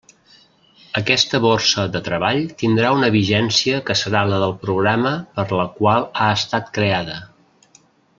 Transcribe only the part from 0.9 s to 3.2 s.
Aquesta borsa de treball tindrà una